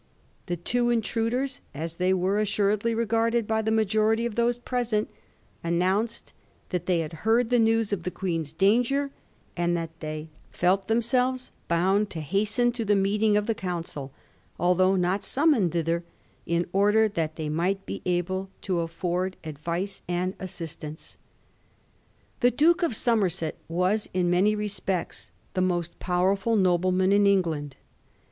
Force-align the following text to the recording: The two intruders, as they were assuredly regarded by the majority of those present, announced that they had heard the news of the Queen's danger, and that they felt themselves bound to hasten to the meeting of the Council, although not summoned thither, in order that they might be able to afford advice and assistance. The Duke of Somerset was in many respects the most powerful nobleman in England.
The 0.47 0.57
two 0.57 0.89
intruders, 0.89 1.61
as 1.75 1.97
they 1.97 2.11
were 2.11 2.39
assuredly 2.39 2.95
regarded 2.95 3.45
by 3.47 3.61
the 3.61 3.69
majority 3.69 4.25
of 4.25 4.33
those 4.33 4.57
present, 4.57 5.11
announced 5.63 6.33
that 6.69 6.87
they 6.87 7.01
had 7.01 7.13
heard 7.21 7.51
the 7.51 7.59
news 7.59 7.93
of 7.93 8.01
the 8.01 8.09
Queen's 8.09 8.51
danger, 8.51 9.11
and 9.55 9.77
that 9.77 9.91
they 9.99 10.29
felt 10.49 10.87
themselves 10.87 11.51
bound 11.67 12.09
to 12.09 12.19
hasten 12.21 12.71
to 12.71 12.83
the 12.83 12.95
meeting 12.95 13.37
of 13.37 13.45
the 13.45 13.53
Council, 13.53 14.11
although 14.59 14.95
not 14.95 15.23
summoned 15.23 15.71
thither, 15.71 16.03
in 16.47 16.65
order 16.73 17.07
that 17.07 17.35
they 17.35 17.47
might 17.47 17.85
be 17.85 18.01
able 18.03 18.49
to 18.61 18.79
afford 18.79 19.37
advice 19.43 20.01
and 20.07 20.33
assistance. 20.39 21.19
The 22.39 22.49
Duke 22.49 22.81
of 22.81 22.95
Somerset 22.95 23.55
was 23.67 24.09
in 24.15 24.31
many 24.31 24.55
respects 24.55 25.29
the 25.53 25.61
most 25.61 25.99
powerful 25.99 26.55
nobleman 26.55 27.11
in 27.11 27.27
England. 27.27 27.75